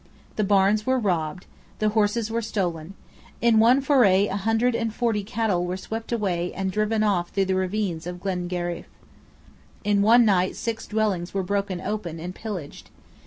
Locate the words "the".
0.35-0.43, 1.77-1.89, 7.45-7.53